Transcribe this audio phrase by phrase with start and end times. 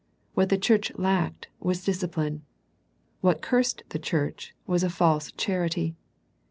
[0.33, 2.41] What the church lacked was discipline.
[3.19, 5.95] What cursed the church was a false charity.